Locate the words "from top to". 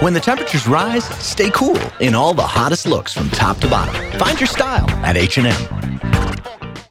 3.12-3.68